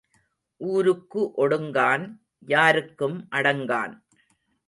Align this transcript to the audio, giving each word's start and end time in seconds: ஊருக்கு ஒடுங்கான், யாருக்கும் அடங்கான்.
ஊருக்கு 0.61 1.21
ஒடுங்கான், 1.37 2.05
யாருக்கும் 2.47 3.27
அடங்கான். 3.31 3.93